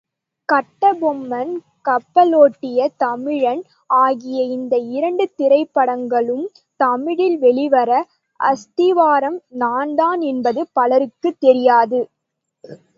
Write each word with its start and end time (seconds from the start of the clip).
கட்டபொம்மன் 0.49 1.51
கப்பலோட்டிய 1.85 2.87
தமிழன் 2.97 3.61
ஆகிய 3.97 4.43
இந்த 4.55 4.77
இரண்டு 4.95 5.25
திரைப்படங்களும் 5.39 6.43
தமிழில் 6.79 7.37
வெளிவர 7.37 7.91
அஸ்திவாரம் 8.39 9.39
நான்தான் 9.59 10.21
என்பது 10.31 10.63
பலருக்குத் 10.73 11.39
தெரியாது. 11.39 12.01